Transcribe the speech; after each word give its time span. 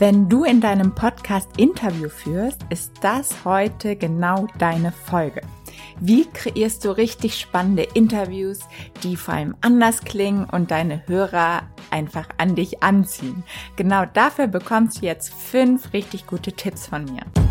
Wenn 0.00 0.30
du 0.30 0.44
in 0.44 0.62
deinem 0.62 0.94
Podcast 0.94 1.58
Interview 1.58 2.08
führst, 2.08 2.64
ist 2.70 2.92
das 3.02 3.44
heute 3.44 3.96
genau 3.96 4.46
deine 4.56 4.92
Folge. 4.92 5.42
Wie 6.00 6.24
kreierst 6.24 6.86
du 6.86 6.96
richtig 6.96 7.38
spannende 7.38 7.82
Interviews, 7.82 8.60
die 9.02 9.14
vor 9.14 9.34
allem 9.34 9.54
anders 9.60 10.00
klingen 10.00 10.46
und 10.46 10.70
deine 10.70 11.06
Hörer 11.06 11.64
einfach 11.90 12.30
an 12.38 12.54
dich 12.54 12.82
anziehen? 12.82 13.44
Genau 13.76 14.06
dafür 14.06 14.46
bekommst 14.46 15.02
du 15.02 15.04
jetzt 15.04 15.34
fünf 15.34 15.92
richtig 15.92 16.26
gute 16.26 16.52
Tipps 16.52 16.86
von 16.86 17.04
mir. 17.04 17.49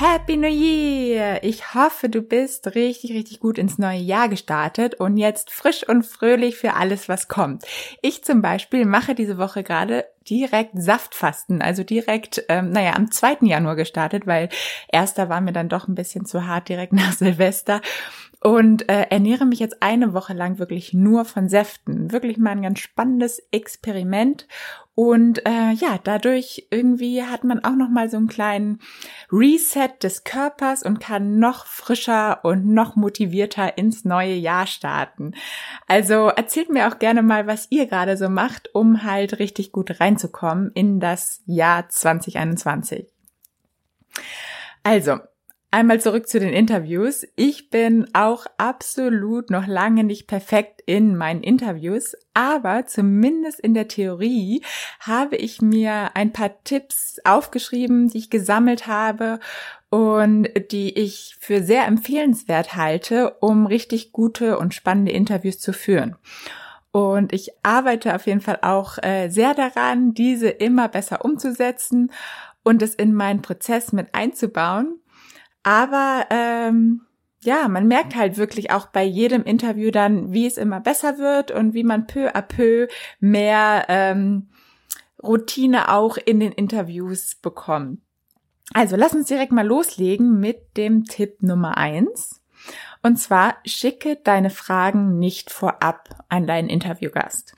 Happy 0.00 0.36
New 0.36 0.46
Year! 0.46 1.42
Ich 1.42 1.74
hoffe, 1.74 2.08
du 2.08 2.22
bist 2.22 2.76
richtig, 2.76 3.10
richtig 3.10 3.40
gut 3.40 3.58
ins 3.58 3.78
neue 3.78 3.98
Jahr 3.98 4.28
gestartet 4.28 4.94
und 4.94 5.16
jetzt 5.16 5.50
frisch 5.50 5.82
und 5.88 6.04
fröhlich 6.04 6.56
für 6.56 6.74
alles, 6.74 7.08
was 7.08 7.26
kommt. 7.26 7.64
Ich 8.00 8.22
zum 8.22 8.40
Beispiel 8.40 8.84
mache 8.84 9.16
diese 9.16 9.38
Woche 9.38 9.64
gerade 9.64 10.04
direkt 10.30 10.80
Saftfasten, 10.80 11.62
also 11.62 11.82
direkt, 11.82 12.44
ähm, 12.48 12.70
naja, 12.70 12.92
am 12.94 13.10
2. 13.10 13.38
Januar 13.40 13.74
gestartet, 13.74 14.24
weil 14.24 14.50
erster 14.86 15.28
war 15.28 15.40
mir 15.40 15.52
dann 15.52 15.68
doch 15.68 15.88
ein 15.88 15.96
bisschen 15.96 16.26
zu 16.26 16.46
hart 16.46 16.68
direkt 16.68 16.92
nach 16.92 17.12
Silvester 17.12 17.80
und 18.40 18.88
äh, 18.88 19.06
ernähre 19.10 19.46
mich 19.46 19.58
jetzt 19.58 19.82
eine 19.82 20.14
Woche 20.14 20.32
lang 20.32 20.58
wirklich 20.58 20.94
nur 20.94 21.24
von 21.24 21.48
Säften. 21.48 22.12
Wirklich 22.12 22.38
mal 22.38 22.50
ein 22.50 22.62
ganz 22.62 22.78
spannendes 22.78 23.40
Experiment. 23.50 24.46
Und 24.94 25.46
äh, 25.46 25.72
ja, 25.72 25.98
dadurch 26.02 26.66
irgendwie 26.70 27.22
hat 27.22 27.44
man 27.44 27.64
auch 27.64 27.74
noch 27.74 27.88
mal 27.88 28.08
so 28.08 28.16
einen 28.16 28.28
kleinen 28.28 28.80
Reset 29.30 29.90
des 30.02 30.24
Körpers 30.24 30.82
und 30.82 30.98
kann 30.98 31.38
noch 31.38 31.66
frischer 31.66 32.44
und 32.44 32.66
noch 32.66 32.96
motivierter 32.96 33.78
ins 33.78 34.04
neue 34.04 34.34
Jahr 34.34 34.66
starten. 34.66 35.34
Also 35.86 36.28
erzählt 36.28 36.70
mir 36.70 36.88
auch 36.88 36.98
gerne 36.98 37.22
mal, 37.22 37.46
was 37.46 37.68
ihr 37.70 37.86
gerade 37.86 38.16
so 38.16 38.28
macht, 38.28 38.74
um 38.74 39.04
halt 39.04 39.38
richtig 39.38 39.72
gut 39.72 40.00
reinzukommen 40.00 40.72
in 40.74 41.00
das 41.00 41.42
Jahr 41.46 41.88
2021. 41.88 43.06
Also, 44.82 45.18
Einmal 45.70 46.00
zurück 46.00 46.26
zu 46.26 46.40
den 46.40 46.54
Interviews. 46.54 47.26
Ich 47.36 47.68
bin 47.68 48.08
auch 48.14 48.46
absolut 48.56 49.50
noch 49.50 49.66
lange 49.66 50.02
nicht 50.02 50.26
perfekt 50.26 50.82
in 50.86 51.14
meinen 51.14 51.42
Interviews, 51.42 52.16
aber 52.32 52.86
zumindest 52.86 53.60
in 53.60 53.74
der 53.74 53.86
Theorie 53.86 54.62
habe 55.00 55.36
ich 55.36 55.60
mir 55.60 56.16
ein 56.16 56.32
paar 56.32 56.64
Tipps 56.64 57.18
aufgeschrieben, 57.24 58.08
die 58.08 58.16
ich 58.16 58.30
gesammelt 58.30 58.86
habe 58.86 59.40
und 59.90 60.48
die 60.70 60.98
ich 60.98 61.36
für 61.38 61.62
sehr 61.62 61.84
empfehlenswert 61.86 62.74
halte, 62.74 63.32
um 63.40 63.66
richtig 63.66 64.12
gute 64.12 64.58
und 64.58 64.72
spannende 64.72 65.12
Interviews 65.12 65.58
zu 65.58 65.74
führen. 65.74 66.16
Und 66.92 67.34
ich 67.34 67.50
arbeite 67.62 68.14
auf 68.14 68.26
jeden 68.26 68.40
Fall 68.40 68.60
auch 68.62 68.96
äh, 69.02 69.28
sehr 69.28 69.52
daran, 69.52 70.14
diese 70.14 70.48
immer 70.48 70.88
besser 70.88 71.26
umzusetzen 71.26 72.10
und 72.62 72.80
es 72.80 72.94
in 72.94 73.12
meinen 73.12 73.42
Prozess 73.42 73.92
mit 73.92 74.14
einzubauen. 74.14 74.98
Aber 75.62 76.26
ähm, 76.30 77.02
ja, 77.40 77.68
man 77.68 77.86
merkt 77.86 78.16
halt 78.16 78.36
wirklich 78.36 78.70
auch 78.70 78.86
bei 78.86 79.04
jedem 79.04 79.44
Interview 79.44 79.90
dann, 79.90 80.32
wie 80.32 80.46
es 80.46 80.56
immer 80.56 80.80
besser 80.80 81.18
wird 81.18 81.50
und 81.50 81.74
wie 81.74 81.84
man 81.84 82.06
peu 82.06 82.34
à 82.34 82.42
peu 82.42 82.88
mehr 83.20 83.86
ähm, 83.88 84.48
Routine 85.22 85.92
auch 85.92 86.16
in 86.16 86.40
den 86.40 86.52
Interviews 86.52 87.36
bekommt. 87.36 88.00
Also 88.74 88.96
lass 88.96 89.14
uns 89.14 89.28
direkt 89.28 89.52
mal 89.52 89.66
loslegen 89.66 90.40
mit 90.40 90.76
dem 90.76 91.04
Tipp 91.04 91.42
Nummer 91.42 91.76
eins. 91.76 92.42
Und 93.02 93.16
zwar 93.16 93.56
schicke 93.64 94.16
deine 94.16 94.50
Fragen 94.50 95.18
nicht 95.18 95.50
vorab 95.50 96.24
an 96.28 96.46
deinen 96.46 96.68
Interviewgast. 96.68 97.57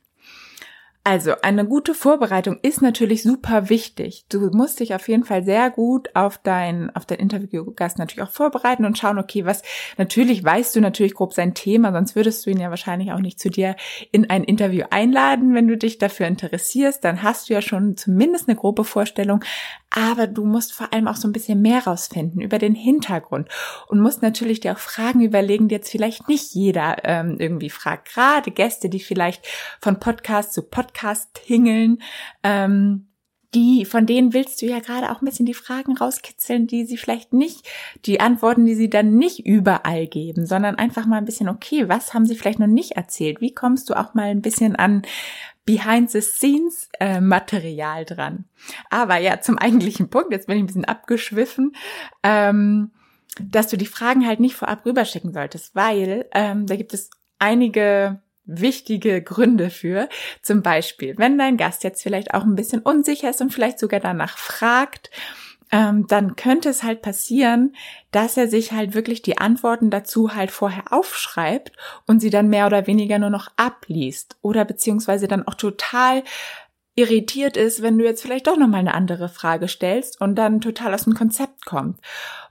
Also, 1.11 1.33
eine 1.43 1.67
gute 1.67 1.93
Vorbereitung 1.93 2.61
ist 2.63 2.83
natürlich 2.83 3.25
super 3.25 3.69
wichtig. 3.69 4.27
Du 4.29 4.49
musst 4.53 4.79
dich 4.79 4.95
auf 4.95 5.09
jeden 5.09 5.25
Fall 5.25 5.43
sehr 5.43 5.69
gut 5.69 6.15
auf 6.15 6.39
dein, 6.39 6.95
auf 6.95 7.05
dein 7.05 7.19
Interviewgast 7.19 7.99
natürlich 7.99 8.23
auch 8.23 8.31
vorbereiten 8.31 8.85
und 8.85 8.97
schauen, 8.97 9.19
okay, 9.19 9.45
was, 9.45 9.63
natürlich 9.99 10.45
weißt 10.45 10.77
du 10.77 10.81
natürlich 10.81 11.15
grob 11.15 11.35
sein 11.35 11.53
Thema, 11.53 11.91
sonst 11.91 12.15
würdest 12.15 12.47
du 12.47 12.51
ihn 12.51 12.61
ja 12.61 12.71
wahrscheinlich 12.71 13.11
auch 13.11 13.19
nicht 13.19 13.41
zu 13.41 13.51
dir 13.51 13.75
in 14.13 14.31
ein 14.31 14.45
Interview 14.45 14.85
einladen, 14.91 15.53
wenn 15.53 15.67
du 15.67 15.77
dich 15.77 15.99
dafür 15.99 16.29
interessierst, 16.29 17.03
dann 17.03 17.25
hast 17.25 17.49
du 17.49 17.55
ja 17.55 17.61
schon 17.61 17.97
zumindest 17.97 18.49
eine 18.49 18.57
grobe 18.57 18.85
Vorstellung, 18.85 19.43
aber 19.91 20.27
du 20.27 20.45
musst 20.45 20.73
vor 20.73 20.93
allem 20.93 21.09
auch 21.09 21.17
so 21.17 21.29
ein 21.29 21.33
bisschen 21.33 21.61
mehr 21.61 21.85
rausfinden 21.85 22.41
über 22.41 22.59
den 22.59 22.75
Hintergrund 22.75 23.49
und 23.89 24.01
musst 24.01 24.23
natürlich 24.23 24.61
dir 24.61 24.73
auch 24.73 24.79
Fragen 24.79 25.21
überlegen, 25.21 25.69
die 25.69 25.75
jetzt 25.75 25.91
vielleicht 25.91 26.29
nicht 26.29 26.55
jeder 26.55 26.97
ähm, 27.05 27.37
irgendwie 27.39 27.71
fragt. 27.71 28.13
Gerade 28.13 28.51
Gäste, 28.51 28.89
die 28.89 29.01
vielleicht 29.01 29.47
von 29.81 29.99
Podcast 29.99 30.53
zu 30.53 30.63
Podcast 30.63 31.35
tingeln, 31.35 32.01
ähm, 32.43 33.07
die, 33.55 33.85
von 33.85 34.07
denen 34.07 34.33
willst 34.33 34.63
du 34.63 34.67
ja 34.67 34.79
gerade 34.79 35.11
auch 35.11 35.21
ein 35.21 35.25
bisschen 35.25 35.47
die 35.47 35.55
Fragen 35.55 35.97
rauskitzeln, 35.97 36.69
die 36.69 36.85
sie 36.85 36.97
vielleicht 36.97 37.33
nicht, 37.33 37.69
die 38.07 38.21
Antworten, 38.21 38.65
die 38.65 38.77
sie 38.77 38.89
dann 38.89 39.17
nicht 39.17 39.45
überall 39.45 40.07
geben, 40.07 40.47
sondern 40.47 40.77
einfach 40.77 41.05
mal 41.07 41.17
ein 41.17 41.25
bisschen, 41.25 41.49
okay, 41.49 41.89
was 41.89 42.15
haben 42.15 42.27
sie 42.27 42.37
vielleicht 42.37 42.61
noch 42.61 42.69
nicht 42.69 42.93
erzählt? 42.93 43.41
Wie 43.41 43.53
kommst 43.53 43.91
du 43.91 43.95
auch 43.95 44.15
mal 44.15 44.27
ein 44.29 44.43
bisschen 44.43 44.77
an 44.77 45.03
Behind-the-Scenes-Material 45.71 48.03
äh, 48.03 48.05
dran. 48.05 48.45
Aber 48.91 49.17
ja, 49.19 49.41
zum 49.41 49.57
eigentlichen 49.57 50.11
Punkt, 50.11 50.33
jetzt 50.33 50.49
bin 50.49 50.57
ich 50.57 50.65
ein 50.65 50.67
bisschen 50.67 50.85
abgeschwiffen, 50.85 51.77
ähm, 52.25 52.91
dass 53.41 53.69
du 53.69 53.77
die 53.77 53.87
Fragen 53.87 54.27
halt 54.27 54.41
nicht 54.41 54.57
vorab 54.57 54.85
rüberschicken 54.85 55.33
solltest, 55.33 55.77
weil 55.77 56.27
ähm, 56.35 56.67
da 56.67 56.75
gibt 56.75 56.93
es 56.93 57.11
einige 57.39 58.21
wichtige 58.45 59.23
Gründe 59.23 59.71
für. 59.71 60.09
Zum 60.43 60.63
Beispiel, 60.63 61.17
wenn 61.19 61.39
dein 61.39 61.57
Gast 61.57 61.85
jetzt 61.85 62.03
vielleicht 62.03 62.35
auch 62.35 62.43
ein 62.43 62.57
bisschen 62.57 62.81
unsicher 62.81 63.31
ist 63.31 63.41
und 63.41 63.55
vielleicht 63.55 63.79
sogar 63.79 64.01
danach 64.01 64.39
fragt, 64.39 65.13
ähm, 65.73 66.07
dann 66.09 66.37
könnte 66.37 66.69
es 66.69 66.83
halt 66.83 67.03
passieren, 67.03 67.75
dass 68.11 68.37
er 68.37 68.49
sich 68.49 68.73
halt 68.73 68.95
wirklich 68.95 69.23
die 69.23 69.39
Antworten 69.39 69.91
dazu 69.91 70.35
halt 70.35 70.51
vorher 70.51 70.93
aufschreibt 70.93 71.73
und 72.07 72.21
sie 72.21 72.31
dann 72.31 72.49
mehr 72.49 72.67
oder 72.67 72.87
weniger 72.87 73.19
nur 73.19 73.31
noch 73.31 73.49
abliest 73.57 74.37
oder 74.43 74.65
beziehungsweise 74.65 75.29
dann 75.29 75.47
auch 75.47 75.55
total 75.55 76.25
irritiert 77.01 77.57
ist, 77.57 77.81
wenn 77.83 77.97
du 77.97 78.05
jetzt 78.05 78.23
vielleicht 78.23 78.47
doch 78.47 78.57
noch 78.57 78.69
mal 78.69 78.79
eine 78.79 78.95
andere 78.95 79.29
Frage 79.29 79.69
stellst 79.69 80.21
und 80.21 80.35
dann 80.37 80.61
total 80.61 80.93
aus 80.93 81.05
dem 81.05 81.15
Konzept 81.15 81.65
kommt. 81.65 81.99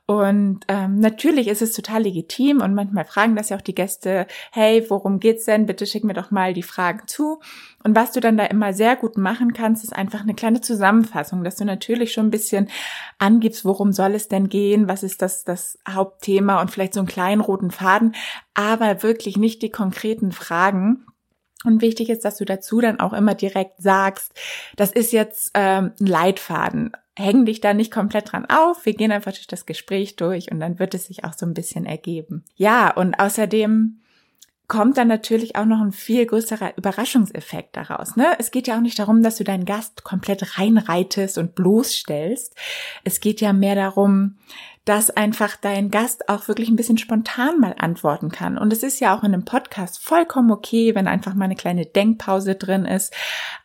Und 0.08 0.62
ähm, 0.70 1.00
natürlich 1.00 1.48
ist 1.48 1.62
es 1.62 1.74
total 1.74 2.02
legitim 2.02 2.62
und 2.62 2.74
manchmal 2.74 3.06
fragen 3.06 3.36
das 3.36 3.50
ja 3.50 3.58
auch 3.58 3.62
die 3.62 3.76
Gäste, 3.76 4.26
hey, 4.52 4.84
worum 4.90 5.20
geht's 5.20 5.46
denn? 5.46 5.68
Bitte 5.68 5.86
schick 5.86 6.04
mir 6.04 6.16
doch 6.16 6.32
mal 6.32 6.56
die 6.56 6.64
Fragen 6.64 7.08
zu. 7.08 7.42
Und 7.84 7.96
was 7.96 8.12
du 8.12 8.20
dann 8.20 8.36
da 8.36 8.46
immer 8.46 8.74
sehr 8.74 8.96
gut 8.96 9.18
machen 9.18 9.54
kannst, 9.54 9.84
ist 9.84 9.96
einfach 9.96 10.22
eine 10.22 10.34
kleine 10.34 10.62
Zusammenfassung, 10.62 11.44
dass 11.44 11.58
du 11.58 11.64
natürlich 11.64 12.12
schon 12.12 12.26
ein 12.26 12.32
bisschen 12.32 12.70
angibst, 13.20 13.66
worum 13.66 13.94
soll 13.94 14.16
es 14.16 14.28
denn 14.28 14.50
gehen, 14.50 14.88
was 14.88 15.04
ist 15.04 15.22
das, 15.22 15.44
das 15.44 15.78
Hauptthema 15.88 16.60
und 16.60 16.72
vielleicht 16.72 16.96
so 16.96 17.02
einen 17.02 17.08
kleinen 17.08 17.42
roten 17.42 17.70
Faden, 17.70 18.16
aber 18.56 19.04
wirklich 19.04 19.38
nicht 19.38 19.62
die 19.62 19.70
konkreten 19.70 20.32
Fragen, 20.32 21.06
und 21.66 21.82
wichtig 21.82 22.10
ist, 22.10 22.24
dass 22.24 22.38
du 22.38 22.46
dazu 22.46 22.80
dann 22.80 23.00
auch 23.00 23.14
immer 23.14 23.36
direkt 23.36 23.82
sagst, 23.82 24.34
das 24.76 24.92
ist 24.92 25.12
jetzt 25.12 25.52
ähm, 25.54 25.92
ein 26.00 26.06
Leitfaden. 26.06 26.92
Häng 27.18 27.46
dich 27.46 27.60
da 27.60 27.74
nicht 27.74 27.92
komplett 27.92 28.32
dran 28.32 28.46
auf. 28.46 28.86
Wir 28.86 28.94
gehen 28.94 29.12
einfach 29.12 29.34
durch 29.34 29.48
das 29.48 29.66
Gespräch 29.66 30.16
durch 30.16 30.52
und 30.52 30.62
dann 30.62 30.80
wird 30.80 30.94
es 30.94 31.08
sich 31.08 31.26
auch 31.26 31.34
so 31.34 31.46
ein 31.46 31.54
bisschen 31.54 31.86
ergeben. 31.86 32.46
Ja, 32.56 32.92
und 32.92 33.20
außerdem 33.20 34.00
kommt 34.70 34.98
dann 34.98 35.08
natürlich 35.08 35.56
auch 35.56 35.66
noch 35.66 35.82
ein 35.82 35.92
viel 35.92 36.26
größerer 36.26 36.78
Überraschungseffekt 36.78 37.76
daraus. 37.76 38.16
Ne? 38.16 38.28
Es 38.38 38.52
geht 38.52 38.68
ja 38.68 38.78
auch 38.78 38.82
nicht 38.82 39.00
darum, 39.00 39.24
dass 39.24 39.38
du 39.38 39.44
deinen 39.44 39.66
Gast 39.66 40.04
komplett 40.04 40.58
reinreitest 40.58 41.40
und 41.40 41.56
bloßstellst. 41.56 42.56
Es 43.04 43.20
geht 43.20 43.42
ja 43.42 43.52
mehr 43.52 43.76
darum, 43.76 44.38
dass 44.86 45.10
einfach 45.10 45.56
dein 45.56 45.90
Gast 45.90 46.30
auch 46.30 46.48
wirklich 46.48 46.70
ein 46.70 46.76
bisschen 46.76 47.00
spontan 47.00 47.60
mal 47.60 47.76
antworten 47.80 48.30
kann. 48.30 48.60
Und 48.60 48.72
es 48.72 48.84
ist 48.84 49.00
ja 49.00 49.18
auch 49.18 49.24
in 49.24 49.34
einem 49.34 49.44
Podcast 49.44 50.04
vollkommen 50.04 50.52
okay, 50.52 50.94
wenn 50.94 51.08
einfach 51.08 51.34
mal 51.34 51.46
eine 51.46 51.56
kleine 51.56 51.88
Denkpause 51.88 52.54
drin 52.54 52.86
ist. 52.86 53.12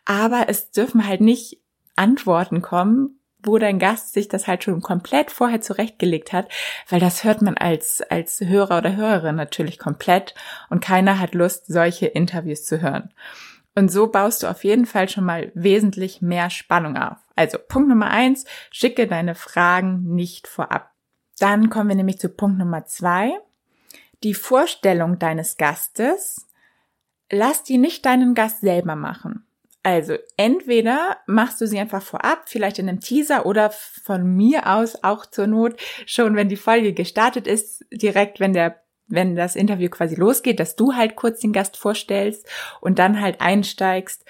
Aber 0.05 0.49
es 0.49 0.71
dürfen 0.71 1.07
halt 1.07 1.21
nicht 1.21 1.61
Antworten 1.95 2.61
kommen, 2.61 3.14
wo 3.45 3.57
dein 3.57 3.79
Gast 3.79 4.13
sich 4.13 4.27
das 4.27 4.47
halt 4.47 4.63
schon 4.63 4.81
komplett 4.81 5.31
vorher 5.31 5.61
zurechtgelegt 5.61 6.33
hat, 6.33 6.49
weil 6.89 6.99
das 6.99 7.23
hört 7.23 7.41
man 7.41 7.57
als, 7.57 8.01
als 8.01 8.41
Hörer 8.41 8.77
oder 8.79 8.95
Hörerin 8.95 9.35
natürlich 9.35 9.79
komplett 9.79 10.35
und 10.69 10.81
keiner 10.81 11.19
hat 11.19 11.33
Lust, 11.33 11.67
solche 11.67 12.07
Interviews 12.07 12.65
zu 12.65 12.81
hören. 12.81 13.11
Und 13.75 13.91
so 13.91 14.07
baust 14.07 14.43
du 14.43 14.47
auf 14.47 14.63
jeden 14.63 14.85
Fall 14.85 15.09
schon 15.09 15.25
mal 15.25 15.51
wesentlich 15.53 16.21
mehr 16.21 16.49
Spannung 16.49 16.97
auf. 16.97 17.17
Also 17.35 17.57
Punkt 17.57 17.89
Nummer 17.89 18.09
eins, 18.09 18.45
schicke 18.71 19.05
deine 19.05 19.35
Fragen 19.35 20.15
nicht 20.15 20.47
vorab. 20.47 20.91
Dann 21.39 21.69
kommen 21.69 21.89
wir 21.89 21.95
nämlich 21.97 22.19
zu 22.19 22.29
Punkt 22.29 22.57
Nummer 22.57 22.85
zwei. 22.85 23.37
Die 24.23 24.33
Vorstellung 24.33 25.19
deines 25.19 25.57
Gastes. 25.57 26.47
Lass 27.29 27.63
die 27.63 27.77
nicht 27.77 28.05
deinen 28.05 28.33
Gast 28.33 28.61
selber 28.61 28.95
machen. 28.95 29.45
Also 29.85 30.15
entweder 30.35 31.17
machst 31.27 31.61
du 31.61 31.67
sie 31.67 31.77
einfach 31.77 32.01
vorab, 32.01 32.49
vielleicht 32.49 32.79
in 32.79 32.89
einem 32.89 33.01
Teaser 33.01 33.45
oder 33.45 33.69
von 33.69 34.25
mir 34.35 34.73
aus 34.73 35.03
auch 35.03 35.27
zur 35.27 35.45
Not 35.45 35.75
schon, 36.07 36.35
wenn 36.35 36.49
die 36.49 36.55
Folge 36.55 36.91
gestartet 36.93 37.45
ist, 37.45 37.85
direkt, 37.91 38.39
wenn 38.39 38.53
der 38.53 38.81
wenn 39.07 39.35
das 39.35 39.55
Interview 39.55 39.91
quasi 39.91 40.15
losgeht, 40.15 40.59
dass 40.59 40.75
du 40.75 40.95
halt 40.95 41.15
kurz 41.15 41.39
den 41.39 41.53
Gast 41.53 41.77
vorstellst 41.77 42.47
und 42.81 42.97
dann 42.97 43.21
halt 43.21 43.41
einsteigst. 43.41 44.25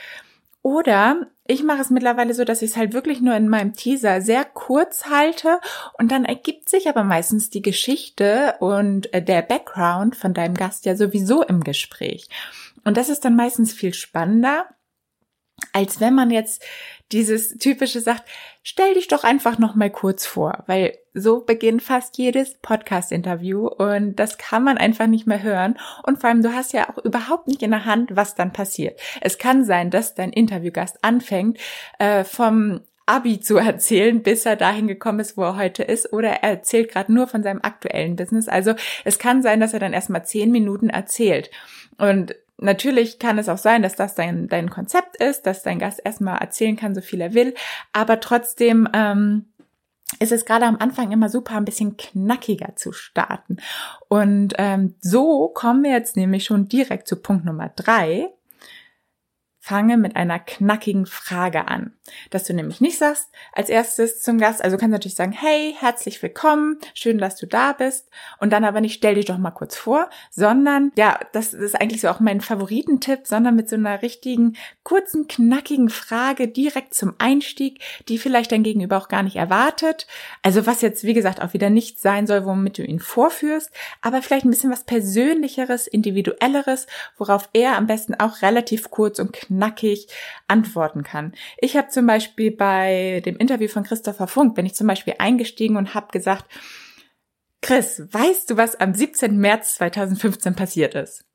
Oder 0.62 1.28
ich 1.48 1.63
mache 1.63 1.80
es 1.80 1.90
mittlerweile 1.90 2.34
so, 2.34 2.44
dass 2.44 2.62
ich 2.62 2.72
es 2.72 2.75
halt 2.75 2.92
wirklich 2.92 3.22
nur 3.22 3.38
in 3.38 3.48
meinem 3.48 3.72
Teaser 3.72 4.19
sehr 4.19 4.44
kurz 4.44 5.06
halte 5.06 5.62
und 5.98 6.12
dann 6.12 6.25
ergibt 6.25 6.68
sich 6.68 6.90
aber 6.90 7.06
meistens 7.06 7.50
die 7.50 7.62
Geschichte 7.62 8.56
und 8.60 9.13
äh, 9.13 9.24
der 9.24 9.42
Background 9.42 10.18
von 10.18 10.34
deinem 10.34 10.56
Gast 10.56 10.86
ja 10.86 10.98
sowieso 10.98 11.44
im 11.44 11.63
Gespräch. 11.63 12.28
Und 12.84 12.98
das 12.98 13.07
ist 13.07 13.24
dann 13.24 13.38
meistens 13.38 13.72
viel 13.72 13.94
spannender, 13.94 14.66
als 15.74 16.00
wenn 16.00 16.13
man 16.13 16.31
jetzt 16.31 16.63
dieses 17.12 17.57
typische 17.57 18.00
sagt, 18.00 18.24
stell 18.63 18.94
dich 18.96 19.07
doch 19.07 19.24
einfach 19.24 19.57
noch 19.57 19.75
mal 19.75 19.90
kurz 19.90 20.25
vor, 20.25 20.63
weil 20.68 20.98
so 21.13 21.42
beginnt 21.42 21.84
fast 21.84 22.18
jedes 22.18 22.56
Podcast-Interview 22.56 23.68
und 23.68 24.16
das 24.16 24.38
kann 24.38 24.63
man 24.63 24.78
einfach 24.78 25.07
nicht 25.07 25.28
mehr 25.28 25.44
hören 25.44 25.78
und 26.04 26.19
vor 26.19 26.30
allem 26.30 26.42
du 26.42 26.54
hast 26.54 26.74
ja 26.74 26.90
auch 26.90 26.98
überhaupt 27.04 27.48
nicht 27.48 27.62
in 27.62 27.72
der 27.72 27.86
Hand, 27.86 28.16
was 28.16 28.36
dann 28.36 28.54
passiert. 28.54 29.00
Es 29.22 29.38
kann 29.38 29.63
sein, 29.63 29.92
dass 29.92 30.16
dein 30.16 30.34
Interviewgast 30.34 31.04
anfängt 31.04 31.57
äh, 32.00 32.24
vom 32.24 32.81
Abi 33.06 33.40
zu 33.40 33.57
erzählen, 33.57 34.24
bis 34.24 34.46
er 34.46 34.56
dahin 34.56 34.88
gekommen 34.88 35.19
ist, 35.19 35.38
wo 35.38 35.44
er 35.44 35.57
heute 35.57 35.84
ist, 35.84 36.12
oder 36.12 36.30
er 36.30 36.50
erzählt 36.50 36.92
gerade 36.92 37.13
nur 37.13 37.28
von 37.28 37.44
seinem 37.44 37.60
aktuellen 37.62 38.16
Business. 38.16 38.48
Also 38.48 38.74
es 39.04 39.19
kann 39.19 39.44
sein, 39.44 39.60
dass 39.60 39.74
er 39.74 39.80
dann 39.80 39.94
erstmal 39.94 40.25
zehn 40.25 40.52
Minuten 40.52 40.90
erzählt. 40.90 41.52
Und 41.98 42.36
Natürlich 42.57 43.19
kann 43.19 43.38
es 43.38 43.50
auch 43.50 43.57
sein, 43.57 43.81
dass 43.81 43.96
das 43.96 44.16
dein, 44.16 44.48
dein 44.48 44.69
Konzept 44.69 45.18
ist, 45.18 45.46
dass 45.46 45.63
dein 45.63 45.80
Gast 45.80 46.02
erstmal 46.04 46.38
erzählen 46.38 46.78
kann, 46.78 46.96
so 46.96 47.02
viel 47.02 47.22
er 47.22 47.34
will, 47.34 47.54
aber 47.92 48.19
trotzdem 48.19 48.88
ähm, 48.94 49.48
ist 50.19 50.31
es 50.31 50.46
gerade 50.46 50.66
am 50.66 50.78
Anfang 50.78 51.12
immer 51.12 51.30
super, 51.30 51.56
ein 51.56 51.66
bisschen 51.66 51.98
knackiger 51.98 52.75
zu 52.75 52.94
starten. 52.94 53.57
Und 54.07 54.54
ähm, 54.57 54.96
so 55.00 55.50
kommen 55.50 55.84
wir 55.84 55.92
jetzt 55.92 56.16
nämlich 56.16 56.46
schon 56.46 56.68
direkt 56.68 57.07
zu 57.07 57.18
Punkt 57.18 57.46
Nummer 57.46 57.72
drei. 57.75 58.30
Fange 59.65 59.97
mit 59.97 60.15
einer 60.15 60.38
knackigen 60.38 61.07
Frage 61.07 61.67
an. 61.67 61.91
Dass 62.29 62.44
du 62.44 62.53
nämlich 62.53 62.81
nicht 62.81 63.00
sagst, 63.00 63.31
als 63.51 63.67
erstes 63.67 64.21
zum 64.21 64.38
Gast, 64.38 64.63
also 64.63 64.77
kannst 64.77 64.89
du 64.89 64.97
natürlich 64.97 65.15
sagen, 65.15 65.31
hey, 65.31 65.75
herzlich 65.79 66.21
willkommen, 66.21 66.77
schön, 66.94 67.17
dass 67.17 67.35
du 67.35 67.47
da 67.47 67.73
bist. 67.73 68.07
Und 68.38 68.53
dann 68.53 68.63
aber 68.63 68.79
nicht, 68.79 68.94
stell 68.94 69.15
dich 69.15 69.25
doch 69.25 69.39
mal 69.39 69.50
kurz 69.50 69.75
vor, 69.75 70.07
sondern, 70.29 70.91
ja, 71.00 71.19
das 71.33 71.56
ist 71.56 71.81
eigentlich 71.81 72.01
so 72.01 72.09
auch 72.09 72.19
mein 72.19 72.41
Favoritentipp, 72.41 73.21
sondern 73.25 73.56
mit 73.56 73.67
so 73.67 73.75
einer 73.75 74.03
richtigen, 74.03 74.56
kurzen, 74.83 75.27
knackigen 75.27 75.89
Frage 75.89 76.47
direkt 76.47 76.94
zum 76.94 77.15
Einstieg, 77.18 77.81
die 78.07 78.19
vielleicht 78.19 78.51
dein 78.51 78.61
Gegenüber 78.61 79.00
auch 79.00 79.07
gar 79.07 79.23
nicht 79.23 79.38
erwartet. 79.38 80.06
Also 80.44 80.68
was 80.68 80.81
jetzt, 80.81 81.06
wie 81.06 81.15
gesagt, 81.15 81.41
auch 81.41 81.53
wieder 81.53 81.71
nicht 81.71 82.00
sein 82.00 82.27
soll, 82.27 82.45
womit 82.45 82.77
du 82.77 82.83
ihn 82.83 83.00
vorführst, 83.00 83.71
aber 84.03 84.21
vielleicht 84.21 84.45
ein 84.45 84.51
bisschen 84.51 84.71
was 84.71 84.83
Persönlicheres, 84.83 85.88
Individuelleres, 85.88 86.85
worauf 87.18 87.50
er 87.53 87.77
am 87.77 87.88
besten 87.88 88.13
auch 88.13 88.44
relativ 88.44 88.91
kurz 88.91 89.18
und 89.18 89.33
knackig 89.33 89.55
knackig 89.56 90.07
antworten 90.48 91.04
kann. 91.04 91.34
Ich 91.57 91.75
habe 91.78 91.90
zum 91.90 92.06
Beispiel 92.07 92.52
bei 92.52 93.22
dem 93.25 93.38
Interview 93.38 93.68
von 93.68 93.84
Christopher 93.84 94.28
Funk, 94.28 94.56
bin 94.56 94.66
ich 94.66 94.75
zum 94.75 94.88
Beispiel 94.88 95.16
eingestiegen 95.19 95.78
und 95.78 95.94
habe 95.94 96.07
gesagt, 96.12 96.46
Chris, 97.62 98.02
weißt 98.12 98.52
du, 98.52 98.57
was 98.57 98.75
am 98.75 98.94
17. 98.94 99.38
März 99.38 99.75
2015 99.75 100.56
passiert 100.56 100.94
ist? 100.94 101.25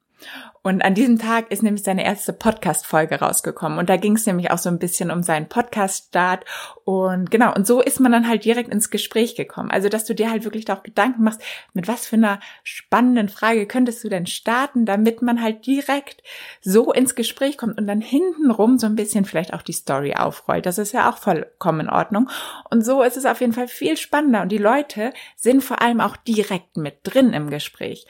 Und 0.63 0.83
an 0.85 0.95
diesem 0.95 1.19
Tag 1.19 1.51
ist 1.51 1.63
nämlich 1.63 1.83
seine 1.83 2.05
erste 2.05 2.35
Podcast-Folge 2.35 3.21
rausgekommen. 3.21 3.79
Und 3.79 3.89
da 3.89 3.97
ging 3.97 4.17
es 4.17 4.27
nämlich 4.27 4.51
auch 4.51 4.59
so 4.59 4.69
ein 4.69 4.79
bisschen 4.79 5.11
um 5.11 5.23
seinen 5.23 5.49
Podcast-Start. 5.49 6.45
Und 6.85 7.31
genau, 7.31 7.55
und 7.55 7.67
so 7.67 7.81
ist 7.81 7.99
man 7.99 8.13
dann 8.13 8.29
halt 8.29 8.45
direkt 8.45 8.69
ins 8.69 8.91
Gespräch 8.91 9.37
gekommen. 9.37 9.71
Also, 9.71 9.89
dass 9.89 10.05
du 10.05 10.15
dir 10.15 10.31
halt 10.31 10.45
wirklich 10.45 10.71
auch 10.71 10.83
Gedanken 10.83 11.23
machst, 11.23 11.41
mit 11.73 11.89
was 11.89 12.07
für 12.07 12.17
einer 12.17 12.41
spannenden 12.63 13.31
Frage 13.31 13.67
könntest 13.67 14.05
du 14.05 14.11
denn 14.11 14.27
starten, 14.27 14.85
damit 14.85 15.23
man 15.23 15.41
halt 15.41 15.65
direkt 15.65 16.23
so 16.61 16.93
ins 16.93 17.15
Gespräch 17.15 17.57
kommt 17.57 17.79
und 17.79 17.87
dann 17.87 18.03
hintenrum 18.03 18.79
so 18.79 18.87
ein 18.87 18.97
bisschen 18.97 19.25
vielleicht 19.25 19.55
auch 19.55 19.63
die 19.63 19.73
Story 19.73 20.15
aufrollt. 20.15 20.67
Das 20.67 20.77
ist 20.77 20.93
ja 20.93 21.11
auch 21.11 21.17
vollkommen 21.17 21.81
in 21.81 21.91
Ordnung. 21.91 22.29
Und 22.69 22.85
so 22.85 23.03
ist 23.03 23.17
es 23.17 23.25
auf 23.25 23.41
jeden 23.41 23.55
Fall 23.55 23.69
viel 23.69 23.97
spannender. 23.97 24.43
Und 24.43 24.53
die 24.53 24.59
Leute 24.59 25.15
sind 25.37 25.65
vor 25.65 25.81
allem 25.81 26.01
auch 26.01 26.19
direkt 26.19 26.77
mit 26.77 26.99
drin 27.05 27.33
im 27.33 27.49
Gespräch. 27.49 28.07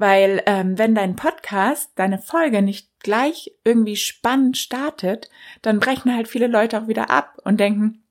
Weil 0.00 0.42
ähm, 0.46 0.78
wenn 0.78 0.94
dein 0.94 1.14
Podcast, 1.14 1.90
deine 1.96 2.16
Folge 2.16 2.62
nicht 2.62 2.88
gleich 3.00 3.52
irgendwie 3.64 3.96
spannend 3.96 4.56
startet, 4.56 5.28
dann 5.60 5.78
brechen 5.78 6.16
halt 6.16 6.26
viele 6.26 6.46
Leute 6.46 6.80
auch 6.80 6.88
wieder 6.88 7.10
ab 7.10 7.36
und 7.44 7.60
denken, 7.60 8.02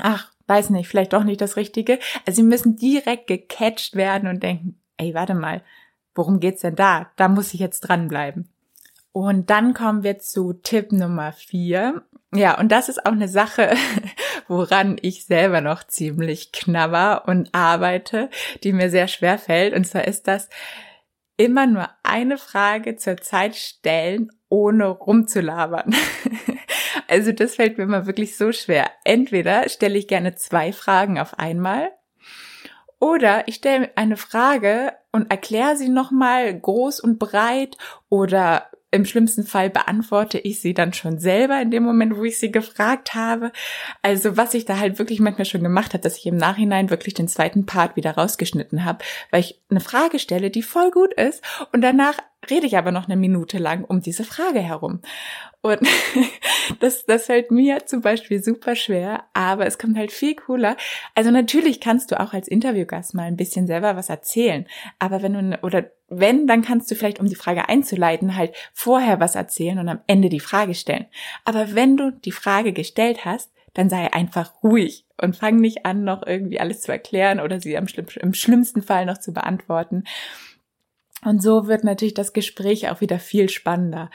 ach, 0.00 0.32
weiß 0.48 0.70
nicht, 0.70 0.88
vielleicht 0.88 1.12
doch 1.12 1.22
nicht 1.22 1.40
das 1.40 1.54
Richtige. 1.54 2.00
Also 2.26 2.38
sie 2.38 2.42
müssen 2.42 2.74
direkt 2.74 3.28
gecatcht 3.28 3.94
werden 3.94 4.28
und 4.28 4.42
denken, 4.42 4.80
ey, 4.96 5.14
warte 5.14 5.34
mal, 5.34 5.62
worum 6.12 6.40
geht's 6.40 6.62
denn 6.62 6.74
da? 6.74 7.08
Da 7.14 7.28
muss 7.28 7.54
ich 7.54 7.60
jetzt 7.60 7.82
dranbleiben. 7.82 8.48
Und 9.12 9.48
dann 9.48 9.74
kommen 9.74 10.02
wir 10.02 10.18
zu 10.18 10.54
Tipp 10.54 10.90
Nummer 10.90 11.30
vier. 11.30 12.02
Ja, 12.34 12.58
und 12.58 12.72
das 12.72 12.88
ist 12.88 13.06
auch 13.06 13.12
eine 13.12 13.28
Sache, 13.28 13.76
woran 14.48 14.96
ich 15.02 15.24
selber 15.24 15.60
noch 15.60 15.84
ziemlich 15.84 16.50
knabber 16.50 17.28
und 17.28 17.54
arbeite, 17.54 18.28
die 18.64 18.72
mir 18.72 18.90
sehr 18.90 19.06
schwer 19.06 19.38
fällt. 19.38 19.72
Und 19.72 19.84
zwar 19.86 20.08
ist 20.08 20.26
das, 20.26 20.48
immer 21.38 21.66
nur 21.66 21.88
eine 22.02 22.36
Frage 22.36 22.96
zur 22.96 23.16
Zeit 23.16 23.56
stellen, 23.56 24.30
ohne 24.50 24.88
rumzulabern. 24.88 25.94
also 27.08 27.32
das 27.32 27.54
fällt 27.54 27.78
mir 27.78 27.84
immer 27.84 28.06
wirklich 28.06 28.36
so 28.36 28.52
schwer. 28.52 28.90
Entweder 29.04 29.66
stelle 29.70 29.96
ich 29.96 30.08
gerne 30.08 30.34
zwei 30.34 30.72
Fragen 30.72 31.18
auf 31.18 31.38
einmal 31.38 31.90
oder 33.00 33.46
ich 33.46 33.56
stelle 33.56 33.90
eine 33.94 34.16
Frage 34.16 34.92
und 35.12 35.30
erkläre 35.30 35.76
sie 35.76 35.88
nochmal 35.88 36.58
groß 36.58 37.00
und 37.00 37.18
breit 37.18 37.76
oder 38.08 38.68
im 38.90 39.04
schlimmsten 39.04 39.44
Fall 39.44 39.68
beantworte 39.68 40.38
ich 40.38 40.60
sie 40.60 40.72
dann 40.72 40.92
schon 40.92 41.18
selber 41.18 41.60
in 41.60 41.70
dem 41.70 41.82
Moment, 41.82 42.16
wo 42.16 42.24
ich 42.24 42.38
sie 42.38 42.50
gefragt 42.50 43.14
habe. 43.14 43.52
Also 44.02 44.36
was 44.36 44.54
ich 44.54 44.64
da 44.64 44.78
halt 44.78 44.98
wirklich 44.98 45.20
manchmal 45.20 45.44
schon 45.44 45.62
gemacht 45.62 45.92
habe, 45.92 46.02
dass 46.02 46.16
ich 46.16 46.26
im 46.26 46.36
Nachhinein 46.36 46.88
wirklich 46.88 47.14
den 47.14 47.28
zweiten 47.28 47.66
Part 47.66 47.96
wieder 47.96 48.12
rausgeschnitten 48.12 48.84
habe, 48.84 49.04
weil 49.30 49.40
ich 49.40 49.60
eine 49.70 49.80
Frage 49.80 50.18
stelle, 50.18 50.50
die 50.50 50.62
voll 50.62 50.90
gut 50.90 51.12
ist 51.14 51.42
und 51.72 51.82
danach 51.82 52.18
rede 52.50 52.66
ich 52.66 52.78
aber 52.78 52.92
noch 52.92 53.06
eine 53.06 53.16
Minute 53.16 53.58
lang 53.58 53.84
um 53.84 54.00
diese 54.00 54.24
Frage 54.24 54.60
herum. 54.60 55.00
Und 55.60 55.80
das, 56.80 57.04
das 57.04 57.26
fällt 57.26 57.50
mir 57.50 57.84
zum 57.84 58.00
Beispiel 58.00 58.42
super 58.42 58.74
schwer, 58.74 59.24
aber 59.34 59.66
es 59.66 59.78
kommt 59.78 59.98
halt 59.98 60.12
viel 60.12 60.34
cooler. 60.34 60.76
Also 61.14 61.30
natürlich 61.30 61.80
kannst 61.80 62.10
du 62.10 62.20
auch 62.20 62.32
als 62.32 62.48
Interviewgast 62.48 63.14
mal 63.14 63.24
ein 63.24 63.36
bisschen 63.36 63.66
selber 63.66 63.96
was 63.96 64.08
erzählen, 64.08 64.66
aber 64.98 65.20
wenn 65.22 65.32
du, 65.34 65.58
oder 65.62 65.90
wenn, 66.08 66.46
dann 66.46 66.62
kannst 66.62 66.90
du 66.90 66.94
vielleicht, 66.94 67.20
um 67.20 67.26
die 67.26 67.34
Frage 67.34 67.68
einzuleiten, 67.68 68.36
halt 68.36 68.54
vorher 68.72 69.20
was 69.20 69.34
erzählen 69.34 69.78
und 69.78 69.88
am 69.88 70.00
Ende 70.06 70.28
die 70.28 70.40
Frage 70.40 70.74
stellen. 70.74 71.06
Aber 71.44 71.74
wenn 71.74 71.96
du 71.96 72.12
die 72.12 72.32
Frage 72.32 72.72
gestellt 72.72 73.24
hast, 73.24 73.50
dann 73.74 73.90
sei 73.90 74.12
einfach 74.12 74.62
ruhig 74.62 75.04
und 75.20 75.36
fang 75.36 75.56
nicht 75.56 75.84
an, 75.84 76.04
noch 76.04 76.26
irgendwie 76.26 76.58
alles 76.60 76.80
zu 76.80 76.90
erklären 76.90 77.40
oder 77.40 77.60
sie 77.60 77.74
im 77.74 78.34
schlimmsten 78.34 78.82
Fall 78.82 79.06
noch 79.06 79.18
zu 79.18 79.32
beantworten. 79.32 80.04
Und 81.24 81.42
so 81.42 81.66
wird 81.66 81.82
natürlich 81.82 82.14
das 82.14 82.32
Gespräch 82.32 82.88
auch 82.90 83.00
wieder 83.00 83.18
viel 83.18 83.48
spannender. 83.48 84.08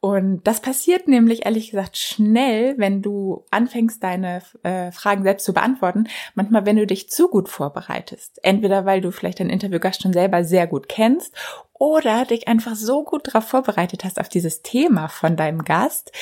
Und 0.00 0.46
das 0.46 0.60
passiert 0.60 1.08
nämlich 1.08 1.46
ehrlich 1.46 1.72
gesagt 1.72 1.96
schnell, 1.96 2.74
wenn 2.78 3.02
du 3.02 3.44
anfängst, 3.50 4.02
deine 4.02 4.40
äh, 4.62 4.92
Fragen 4.92 5.24
selbst 5.24 5.44
zu 5.44 5.52
beantworten. 5.52 6.06
Manchmal, 6.34 6.64
wenn 6.64 6.76
du 6.76 6.86
dich 6.86 7.10
zu 7.10 7.28
gut 7.28 7.48
vorbereitest. 7.48 8.38
Entweder 8.44 8.84
weil 8.84 9.00
du 9.00 9.10
vielleicht 9.10 9.40
deinen 9.40 9.50
Interviewgast 9.50 10.02
schon 10.02 10.12
selber 10.12 10.44
sehr 10.44 10.68
gut 10.68 10.88
kennst 10.88 11.34
oder 11.72 12.24
dich 12.24 12.46
einfach 12.46 12.76
so 12.76 13.02
gut 13.02 13.26
darauf 13.28 13.44
vorbereitet 13.48 14.04
hast 14.04 14.20
auf 14.20 14.28
dieses 14.28 14.62
Thema 14.62 15.08
von 15.08 15.36
deinem 15.36 15.64
Gast, 15.64 16.12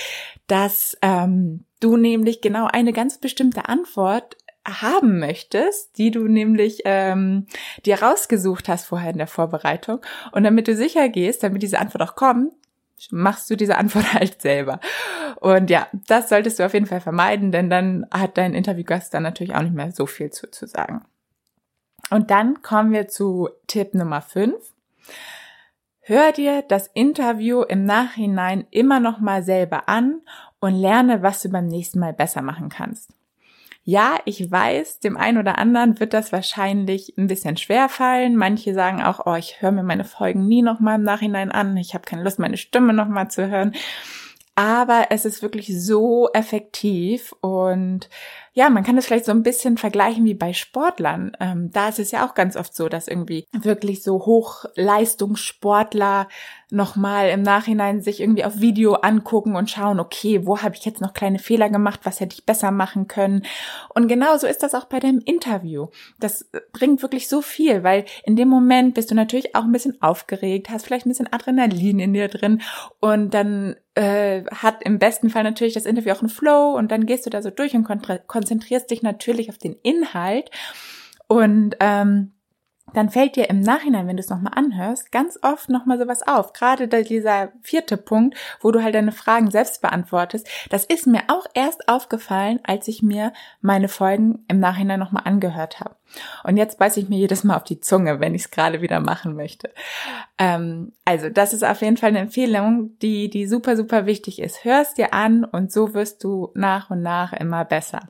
dass 0.46 0.96
ähm, 1.02 1.66
du 1.80 1.96
nämlich 1.96 2.40
genau 2.40 2.68
eine 2.72 2.92
ganz 2.92 3.18
bestimmte 3.18 3.68
Antwort 3.68 4.36
haben 4.64 5.18
möchtest, 5.18 5.98
die 5.98 6.10
du 6.10 6.28
nämlich 6.28 6.82
ähm, 6.84 7.46
dir 7.84 8.02
rausgesucht 8.02 8.68
hast 8.68 8.86
vorher 8.86 9.10
in 9.10 9.18
der 9.18 9.26
Vorbereitung. 9.26 10.00
Und 10.32 10.44
damit 10.44 10.68
du 10.68 10.76
sicher 10.76 11.08
gehst, 11.08 11.42
damit 11.42 11.62
diese 11.62 11.78
Antwort 11.78 12.02
auch 12.02 12.14
kommt, 12.14 12.52
machst 13.10 13.50
du 13.50 13.56
diese 13.56 13.76
Antwort 13.76 14.14
halt 14.14 14.40
selber. 14.40 14.80
Und 15.40 15.70
ja, 15.70 15.88
das 16.06 16.28
solltest 16.28 16.58
du 16.58 16.64
auf 16.64 16.74
jeden 16.74 16.86
Fall 16.86 17.00
vermeiden, 17.00 17.50
denn 17.50 17.70
dann 17.70 18.06
hat 18.12 18.38
dein 18.38 18.54
Interviewgast 18.54 19.12
dann 19.12 19.24
natürlich 19.24 19.54
auch 19.54 19.62
nicht 19.62 19.74
mehr 19.74 19.90
so 19.92 20.06
viel 20.06 20.30
zu, 20.30 20.50
zu 20.50 20.66
sagen. 20.66 21.04
Und 22.10 22.30
dann 22.30 22.62
kommen 22.62 22.92
wir 22.92 23.08
zu 23.08 23.48
Tipp 23.66 23.94
Nummer 23.94 24.20
5. 24.20 24.54
Hör 26.00 26.32
dir 26.32 26.62
das 26.62 26.88
Interview 26.94 27.62
im 27.62 27.84
Nachhinein 27.84 28.66
immer 28.70 29.00
noch 29.00 29.20
mal 29.20 29.42
selber 29.42 29.88
an 29.88 30.20
und 30.60 30.74
lerne, 30.74 31.22
was 31.22 31.42
du 31.42 31.48
beim 31.48 31.66
nächsten 31.66 32.00
Mal 32.00 32.12
besser 32.12 32.42
machen 32.42 32.68
kannst. 32.68 33.12
Ja, 33.84 34.18
ich 34.26 34.48
weiß, 34.48 35.00
dem 35.00 35.16
einen 35.16 35.38
oder 35.38 35.58
anderen 35.58 35.98
wird 35.98 36.14
das 36.14 36.30
wahrscheinlich 36.30 37.14
ein 37.18 37.26
bisschen 37.26 37.56
schwer 37.56 37.88
fallen. 37.88 38.36
Manche 38.36 38.74
sagen 38.74 39.02
auch, 39.02 39.26
oh, 39.26 39.34
ich 39.34 39.60
höre 39.60 39.72
mir 39.72 39.82
meine 39.82 40.04
Folgen 40.04 40.46
nie 40.46 40.62
nochmal 40.62 40.96
im 40.96 41.02
Nachhinein 41.02 41.50
an. 41.50 41.76
Ich 41.76 41.94
habe 41.94 42.04
keine 42.04 42.22
Lust, 42.22 42.38
meine 42.38 42.56
Stimme 42.56 42.92
nochmal 42.92 43.28
zu 43.30 43.48
hören. 43.50 43.74
aber 44.54 45.06
es 45.10 45.24
ist 45.24 45.42
wirklich 45.42 45.68
so 45.82 46.28
effektiv 46.32 47.34
und 47.40 48.08
ja, 48.54 48.68
man 48.68 48.84
kann 48.84 48.96
das 48.96 49.06
vielleicht 49.06 49.24
so 49.24 49.32
ein 49.32 49.42
bisschen 49.42 49.78
vergleichen 49.78 50.26
wie 50.26 50.34
bei 50.34 50.52
Sportlern. 50.52 51.34
Ähm, 51.40 51.70
da 51.72 51.88
ist 51.88 51.98
es 51.98 52.10
ja 52.10 52.26
auch 52.26 52.34
ganz 52.34 52.56
oft 52.56 52.74
so, 52.74 52.90
dass 52.90 53.08
irgendwie 53.08 53.46
wirklich 53.52 54.02
so 54.02 54.26
Hochleistungssportler 54.26 56.28
nochmal 56.72 57.30
im 57.30 57.42
Nachhinein 57.42 58.02
sich 58.02 58.20
irgendwie 58.20 58.44
auf 58.44 58.60
Video 58.60 58.94
angucken 58.94 59.56
und 59.56 59.70
schauen, 59.70 60.00
okay, 60.00 60.46
wo 60.46 60.60
habe 60.60 60.74
ich 60.74 60.84
jetzt 60.84 61.00
noch 61.00 61.14
kleine 61.14 61.38
Fehler 61.38 61.70
gemacht, 61.70 62.00
was 62.04 62.20
hätte 62.20 62.34
ich 62.34 62.44
besser 62.44 62.70
machen 62.70 63.08
können. 63.08 63.44
Und 63.94 64.08
genauso 64.08 64.46
ist 64.46 64.62
das 64.62 64.74
auch 64.74 64.84
bei 64.84 64.98
deinem 64.98 65.22
Interview. 65.24 65.88
Das 66.18 66.50
bringt 66.72 67.02
wirklich 67.02 67.28
so 67.28 67.42
viel, 67.42 67.84
weil 67.84 68.04
in 68.24 68.36
dem 68.36 68.48
Moment 68.48 68.94
bist 68.94 69.10
du 69.10 69.14
natürlich 69.14 69.54
auch 69.54 69.64
ein 69.64 69.72
bisschen 69.72 70.00
aufgeregt, 70.02 70.70
hast 70.70 70.86
vielleicht 70.86 71.06
ein 71.06 71.10
bisschen 71.10 71.32
Adrenalin 71.32 72.00
in 72.00 72.12
dir 72.12 72.28
drin 72.28 72.62
und 73.00 73.32
dann 73.32 73.76
äh, 73.94 74.44
hat 74.50 74.82
im 74.82 74.98
besten 74.98 75.28
Fall 75.28 75.42
natürlich 75.42 75.74
das 75.74 75.84
Interview 75.84 76.12
auch 76.12 76.20
einen 76.20 76.30
Flow 76.30 76.74
und 76.76 76.90
dann 76.90 77.04
gehst 77.04 77.26
du 77.26 77.30
da 77.30 77.42
so 77.42 77.50
durch 77.50 77.74
und 77.74 77.84
konzentrierst 78.42 78.90
dich 78.90 79.02
natürlich 79.02 79.50
auf 79.50 79.58
den 79.58 79.76
Inhalt 79.82 80.50
und 81.28 81.76
ähm, 81.78 82.32
dann 82.94 83.10
fällt 83.10 83.36
dir 83.36 83.48
im 83.48 83.60
Nachhinein, 83.60 84.06
wenn 84.06 84.16
du 84.16 84.20
es 84.20 84.28
nochmal 84.28 84.52
anhörst, 84.54 85.12
ganz 85.12 85.38
oft 85.42 85.68
nochmal 85.68 85.98
sowas 85.98 86.26
auf. 86.26 86.52
Gerade 86.52 86.88
dieser 86.88 87.52
vierte 87.62 87.96
Punkt, 87.96 88.36
wo 88.60 88.70
du 88.70 88.82
halt 88.82 88.94
deine 88.94 89.12
Fragen 89.12 89.50
selbst 89.50 89.80
beantwortest, 89.80 90.48
das 90.68 90.84
ist 90.84 91.06
mir 91.06 91.22
auch 91.28 91.46
erst 91.54 91.88
aufgefallen, 91.88 92.60
als 92.64 92.88
ich 92.88 93.02
mir 93.02 93.32
meine 93.60 93.88
Folgen 93.88 94.44
im 94.48 94.60
Nachhinein 94.60 95.00
nochmal 95.00 95.22
angehört 95.24 95.80
habe. 95.80 95.96
Und 96.44 96.58
jetzt 96.58 96.78
beiße 96.78 97.00
ich 97.00 97.08
mir 97.08 97.18
jedes 97.18 97.44
Mal 97.44 97.56
auf 97.56 97.64
die 97.64 97.80
Zunge, 97.80 98.20
wenn 98.20 98.34
ich 98.34 98.42
es 98.42 98.50
gerade 98.50 98.82
wieder 98.82 99.00
machen 99.00 99.34
möchte. 99.34 99.70
Ähm, 100.36 100.92
also 101.04 101.30
das 101.30 101.54
ist 101.54 101.64
auf 101.64 101.80
jeden 101.80 101.96
Fall 101.96 102.10
eine 102.10 102.18
Empfehlung, 102.18 102.98
die, 102.98 103.30
die 103.30 103.46
super, 103.46 103.76
super 103.76 104.04
wichtig 104.04 104.40
ist. 104.40 104.64
Hörst 104.64 104.98
dir 104.98 105.14
an 105.14 105.44
und 105.44 105.72
so 105.72 105.94
wirst 105.94 106.22
du 106.24 106.50
nach 106.54 106.90
und 106.90 107.00
nach 107.00 107.32
immer 107.32 107.64
besser. 107.64 108.08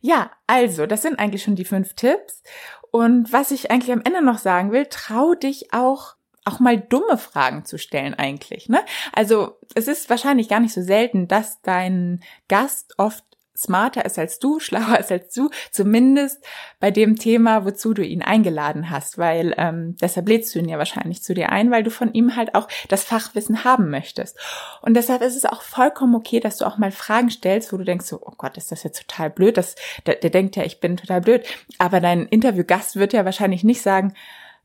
Ja, 0.00 0.30
also, 0.46 0.86
das 0.86 1.02
sind 1.02 1.18
eigentlich 1.18 1.42
schon 1.42 1.56
die 1.56 1.64
fünf 1.64 1.94
Tipps. 1.94 2.42
Und 2.90 3.32
was 3.32 3.50
ich 3.50 3.70
eigentlich 3.70 3.92
am 3.92 4.02
Ende 4.04 4.22
noch 4.22 4.38
sagen 4.38 4.72
will, 4.72 4.86
trau 4.86 5.34
dich 5.34 5.72
auch 5.72 6.16
auch 6.46 6.58
mal 6.58 6.78
dumme 6.78 7.18
Fragen 7.18 7.64
zu 7.66 7.78
stellen 7.78 8.14
eigentlich, 8.14 8.68
ne? 8.68 8.80
Also, 9.12 9.58
es 9.74 9.88
ist 9.88 10.08
wahrscheinlich 10.08 10.48
gar 10.48 10.60
nicht 10.60 10.72
so 10.72 10.82
selten, 10.82 11.28
dass 11.28 11.60
dein 11.62 12.20
Gast 12.48 12.94
oft 12.96 13.24
smarter 13.60 14.04
ist 14.04 14.18
als 14.18 14.38
du, 14.38 14.60
schlauer 14.60 14.98
ist 14.98 15.12
als 15.12 15.34
du, 15.34 15.50
zumindest 15.70 16.44
bei 16.78 16.90
dem 16.90 17.16
Thema, 17.16 17.64
wozu 17.64 17.94
du 17.94 18.04
ihn 18.04 18.22
eingeladen 18.22 18.90
hast, 18.90 19.18
weil 19.18 19.54
ähm, 19.58 19.96
deshalb 20.00 20.28
lädst 20.28 20.54
du 20.54 20.58
ihn 20.58 20.68
ja 20.68 20.78
wahrscheinlich 20.78 21.22
zu 21.22 21.34
dir 21.34 21.50
ein, 21.50 21.70
weil 21.70 21.82
du 21.82 21.90
von 21.90 22.12
ihm 22.12 22.36
halt 22.36 22.54
auch 22.54 22.68
das 22.88 23.04
Fachwissen 23.04 23.64
haben 23.64 23.90
möchtest. 23.90 24.38
Und 24.82 24.94
deshalb 24.94 25.22
ist 25.22 25.36
es 25.36 25.44
auch 25.44 25.62
vollkommen 25.62 26.14
okay, 26.14 26.40
dass 26.40 26.56
du 26.56 26.66
auch 26.66 26.78
mal 26.78 26.92
Fragen 26.92 27.30
stellst, 27.30 27.72
wo 27.72 27.76
du 27.76 27.84
denkst 27.84 28.06
so, 28.06 28.20
oh 28.22 28.34
Gott, 28.36 28.56
ist 28.56 28.72
das 28.72 28.82
jetzt 28.82 29.06
total 29.06 29.30
blöd, 29.30 29.56
das, 29.56 29.74
der, 30.06 30.16
der 30.16 30.30
denkt 30.30 30.56
ja, 30.56 30.64
ich 30.64 30.80
bin 30.80 30.96
total 30.96 31.20
blöd, 31.20 31.44
aber 31.78 32.00
dein 32.00 32.26
Interviewgast 32.26 32.96
wird 32.96 33.12
ja 33.12 33.24
wahrscheinlich 33.24 33.64
nicht 33.64 33.82
sagen, 33.82 34.14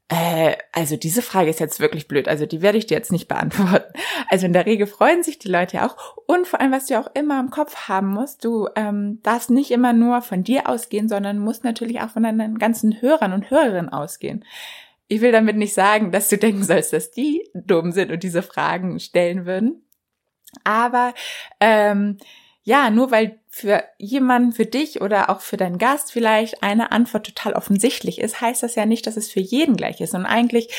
äh, 0.08 0.56
also 0.72 0.98
diese 0.98 1.22
Frage 1.22 1.50
ist 1.50 1.60
jetzt 1.60 1.80
wirklich 1.80 2.08
blöd. 2.08 2.28
Also 2.28 2.46
die 2.46 2.62
werde 2.62 2.78
ich 2.78 2.86
dir 2.86 2.96
jetzt 2.96 3.12
nicht 3.12 3.28
beantworten. 3.28 3.94
Also 4.30 4.46
in 4.46 4.54
der 4.54 4.66
Regel 4.66 4.88
freuen 4.88 5.24
sich 5.24 5.40
die 5.40 5.50
Leute 5.50 5.84
auch. 5.84 5.96
Und 6.26 6.48
vor 6.48 6.60
allem, 6.60 6.72
was 6.72 6.88
du 6.88 7.00
auch 7.00 7.10
immer 7.14 7.40
im 7.40 7.50
Kopf 7.50 7.88
haben 7.88 8.08
musst, 8.08 8.44
du 8.44 8.68
ähm, 8.76 9.20
darfst 9.24 9.50
nicht 9.50 9.72
immer 9.72 9.94
nur 9.94 10.22
von 10.22 10.44
dir 10.44 10.70
ausgehen, 10.70 11.10
sondern 11.10 11.40
musst 11.40 11.64
natürlich 11.64 12.02
auch 12.02 12.10
von 12.10 12.24
deinen 12.24 12.58
ganzen 12.58 13.02
Hörern 13.02 13.34
und 13.34 13.50
Hörerinnen 13.50 13.90
ausgehen. 13.90 14.46
Ich 15.08 15.22
will 15.22 15.32
damit 15.32 15.58
nicht 15.58 15.74
sagen, 15.74 16.12
dass 16.12 16.30
du 16.30 16.38
denken 16.38 16.64
sollst, 16.64 16.94
dass 16.94 17.12
die 17.12 17.48
dumm 17.54 17.92
sind 17.92 18.12
und 18.12 18.24
diese 18.24 18.42
Fragen 18.42 19.00
stellen 19.00 19.46
würden. 19.46 19.84
Aber 20.64 21.14
ähm, 21.60 22.18
ja, 22.68 22.90
nur 22.90 23.12
weil 23.12 23.38
für 23.48 23.84
jemanden, 24.00 24.52
für 24.52 24.66
dich 24.66 25.00
oder 25.00 25.30
auch 25.30 25.42
für 25.42 25.56
deinen 25.56 25.78
Gast 25.78 26.12
vielleicht 26.12 26.64
eine 26.64 26.92
Antwort 26.92 27.28
total 27.28 27.54
offensichtlich 27.54 28.20
ist, 28.20 28.42
heißt 28.42 28.64
das 28.64 28.74
ja 28.74 28.88
nicht, 28.88 29.06
dass 29.06 29.18
es 29.18 29.32
für 29.32 29.40
jeden 29.40 29.78
gleich 29.78 30.02
ist. 30.02 30.16
Und 30.16 30.26
eigentlich 30.26 30.74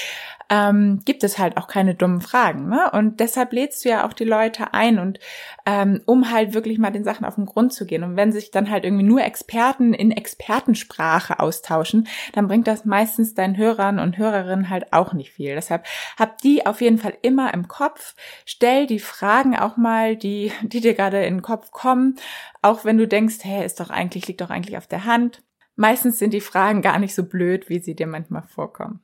ähm, 0.49 1.00
gibt 1.05 1.25
es 1.25 1.38
halt 1.38 1.57
auch 1.57 1.67
keine 1.67 1.95
dummen 1.95 2.21
Fragen. 2.21 2.69
Ne? 2.69 2.91
Und 2.93 3.21
deshalb 3.21 3.53
lädst 3.53 3.85
du 3.85 3.88
ja 3.88 4.07
auch 4.07 4.12
die 4.12 4.25
Leute 4.25 4.73
ein 4.75 4.99
und 4.99 5.19
ähm, 5.65 6.00
um 6.07 6.31
halt 6.31 6.55
wirklich 6.55 6.79
mal 6.79 6.93
den 6.93 7.05
Sachen 7.05 7.25
auf 7.25 7.35
den 7.35 7.47
Grund 7.47 7.73
zu 7.73 7.87
gehen. 7.87 8.05
Und 8.05 8.17
wenn 8.17 8.33
sich 8.33 8.50
dann 8.50 8.71
halt 8.71 8.85
irgendwie 8.85 9.05
nur 9.05 9.23
Experten 9.23 9.93
in 9.93 10.12
Expertensprache 10.12 11.41
austauschen, 11.41 12.07
dann 12.33 12.47
bringt 12.47 12.67
das 12.67 12.85
meistens 12.85 13.35
deinen 13.35 13.57
Hörern 13.57 13.99
und 13.99 14.19
Hörerinnen 14.19 14.71
halt 14.71 14.93
auch 14.93 15.12
nicht 15.12 15.33
viel. 15.33 15.55
Deshalb 15.55 15.85
hab 16.17 16.38
die 16.38 16.67
auf 16.67 16.81
jeden 16.81 16.99
Fall 16.99 17.17
immer 17.23 17.53
im 17.53 17.67
Kopf. 17.67 18.15
Stell 18.45 18.87
die 18.87 19.00
Fragen 19.00 19.57
auch 19.57 19.76
mal, 19.76 20.17
die, 20.17 20.53
die 20.62 20.81
dir 20.81 20.95
gerade 20.95 21.25
in 21.25 21.38
den 21.38 21.43
Kopf 21.43 21.71
kommen, 21.73 22.17
auch 22.62 22.85
wenn 22.85 22.99
du 22.99 23.09
denkst, 23.09 23.38
hey, 23.43 23.65
ist 23.65 23.81
doch 23.81 23.91
eigentlich, 23.91 24.29
liegt 24.29 24.41
doch 24.41 24.50
eigentlich 24.50 24.79
auf 24.79 24.87
der 24.87 25.05
Hand. 25.05 25.43
Meistens 25.75 26.19
sind 26.19 26.33
die 26.33 26.41
Fragen 26.41 26.81
gar 26.81 26.99
nicht 26.99 27.15
so 27.15 27.25
blöd, 27.25 27.69
wie 27.69 27.81
sie 27.81 27.95
dir 27.95 28.07
manchmal 28.07 28.43
vorkommen. 28.43 29.00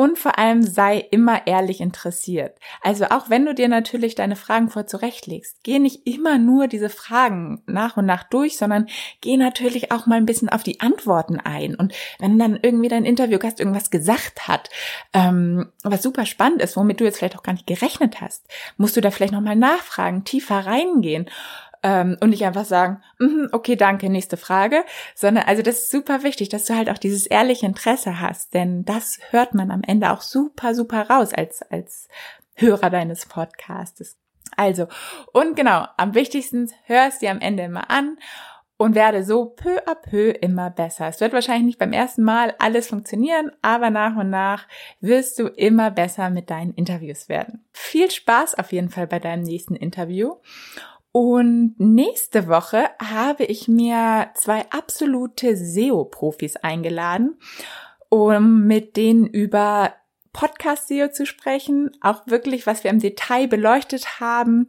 Und 0.00 0.16
vor 0.16 0.38
allem 0.38 0.62
sei 0.62 1.04
immer 1.10 1.48
ehrlich 1.48 1.80
interessiert. 1.80 2.56
Also 2.82 3.06
auch 3.06 3.30
wenn 3.30 3.44
du 3.44 3.52
dir 3.52 3.66
natürlich 3.66 4.14
deine 4.14 4.36
Fragen 4.36 4.70
vor 4.70 4.86
zurechtlegst, 4.86 5.56
geh 5.64 5.80
nicht 5.80 6.06
immer 6.06 6.38
nur 6.38 6.68
diese 6.68 6.88
Fragen 6.88 7.64
nach 7.66 7.96
und 7.96 8.06
nach 8.06 8.22
durch, 8.22 8.56
sondern 8.56 8.86
geh 9.22 9.36
natürlich 9.36 9.90
auch 9.90 10.06
mal 10.06 10.14
ein 10.14 10.24
bisschen 10.24 10.50
auf 10.50 10.62
die 10.62 10.78
Antworten 10.78 11.40
ein. 11.40 11.74
Und 11.74 11.94
wenn 12.20 12.38
dann 12.38 12.60
irgendwie 12.62 12.86
dein 12.86 13.04
Interviewgast 13.04 13.58
irgendwas 13.58 13.90
gesagt 13.90 14.46
hat, 14.46 14.70
ähm, 15.14 15.72
was 15.82 16.04
super 16.04 16.26
spannend 16.26 16.62
ist, 16.62 16.76
womit 16.76 17.00
du 17.00 17.04
jetzt 17.04 17.18
vielleicht 17.18 17.36
auch 17.36 17.42
gar 17.42 17.54
nicht 17.54 17.66
gerechnet 17.66 18.20
hast, 18.20 18.46
musst 18.76 18.96
du 18.96 19.00
da 19.00 19.10
vielleicht 19.10 19.32
nochmal 19.32 19.56
nachfragen, 19.56 20.22
tiefer 20.22 20.64
reingehen 20.64 21.28
ähm, 21.82 22.16
und 22.20 22.30
nicht 22.30 22.44
einfach 22.44 22.64
sagen, 22.64 23.02
mm, 23.18 23.46
okay, 23.52 23.76
danke, 23.76 24.10
nächste 24.10 24.36
Frage, 24.36 24.84
sondern 25.14 25.44
also 25.44 25.62
das 25.62 25.78
ist 25.78 25.90
super 25.90 26.22
wichtig, 26.22 26.48
dass 26.48 26.64
du 26.64 26.76
halt 26.76 26.90
auch 26.90 26.98
dieses 26.98 27.26
ehrliche 27.26 27.66
Interesse 27.66 28.20
hast, 28.20 28.54
denn 28.54 28.84
das 28.84 29.18
hört 29.30 29.54
man 29.54 29.70
am 29.70 29.82
Ende 29.82 30.12
auch 30.12 30.20
super, 30.20 30.74
super 30.74 31.08
raus 31.08 31.32
als, 31.32 31.62
als 31.62 32.08
Hörer 32.54 32.90
deines 32.90 33.26
Podcastes. 33.26 34.18
Also, 34.56 34.88
und 35.32 35.54
genau, 35.56 35.86
am 35.96 36.14
wichtigsten 36.14 36.70
hörst 36.84 37.22
dir 37.22 37.30
am 37.30 37.40
Ende 37.40 37.62
immer 37.62 37.90
an 37.90 38.18
und 38.78 38.94
werde 38.94 39.24
so 39.24 39.44
peu 39.44 39.78
à 39.86 39.94
peu 39.94 40.30
immer 40.30 40.70
besser. 40.70 41.08
Es 41.08 41.20
wird 41.20 41.32
wahrscheinlich 41.32 41.66
nicht 41.66 41.78
beim 41.78 41.92
ersten 41.92 42.22
Mal 42.22 42.54
alles 42.58 42.88
funktionieren, 42.88 43.50
aber 43.60 43.90
nach 43.90 44.16
und 44.16 44.30
nach 44.30 44.66
wirst 45.00 45.38
du 45.38 45.48
immer 45.48 45.90
besser 45.90 46.30
mit 46.30 46.48
deinen 46.48 46.72
Interviews 46.72 47.28
werden. 47.28 47.64
Viel 47.72 48.10
Spaß 48.10 48.54
auf 48.54 48.72
jeden 48.72 48.88
Fall 48.88 49.06
bei 49.06 49.18
deinem 49.18 49.42
nächsten 49.42 49.74
Interview 49.74 50.36
und 51.18 51.74
nächste 51.78 52.46
Woche 52.46 52.84
habe 53.04 53.42
ich 53.42 53.66
mir 53.66 54.28
zwei 54.34 54.70
absolute 54.70 55.56
SEO-Profis 55.56 56.54
eingeladen, 56.54 57.40
um 58.08 58.68
mit 58.68 58.96
denen 58.96 59.26
über 59.26 59.94
Podcast-SEO 60.32 61.08
zu 61.08 61.26
sprechen, 61.26 61.90
auch 62.02 62.24
wirklich, 62.28 62.68
was 62.68 62.84
wir 62.84 62.92
im 62.92 63.00
Detail 63.00 63.48
beleuchtet 63.48 64.20
haben, 64.20 64.68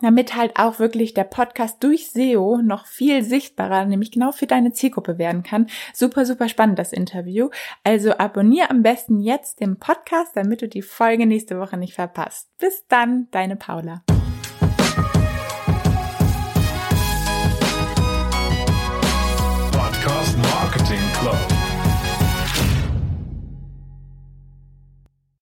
damit 0.00 0.34
halt 0.34 0.52
auch 0.56 0.78
wirklich 0.78 1.12
der 1.12 1.24
Podcast 1.24 1.84
durch 1.84 2.10
SEO 2.10 2.62
noch 2.62 2.86
viel 2.86 3.22
sichtbarer, 3.22 3.84
nämlich 3.84 4.12
genau 4.12 4.32
für 4.32 4.46
deine 4.46 4.72
Zielgruppe 4.72 5.18
werden 5.18 5.42
kann. 5.42 5.66
Super, 5.92 6.24
super 6.24 6.48
spannend 6.48 6.78
das 6.78 6.94
Interview. 6.94 7.50
Also 7.84 8.16
abonniere 8.16 8.70
am 8.70 8.82
besten 8.82 9.20
jetzt 9.20 9.60
den 9.60 9.78
Podcast, 9.78 10.34
damit 10.36 10.62
du 10.62 10.68
die 10.68 10.80
Folge 10.80 11.26
nächste 11.26 11.60
Woche 11.60 11.76
nicht 11.76 11.92
verpasst. 11.92 12.48
Bis 12.56 12.86
dann, 12.88 13.28
deine 13.30 13.56
Paula. 13.56 14.02